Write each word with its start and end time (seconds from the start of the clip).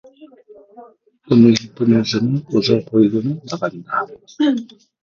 의미 1.29 1.53
깊은 1.53 1.93
웃음을 1.99 2.41
웃어 2.49 2.83
보이고는 2.89 3.39
나간다. 3.51 4.07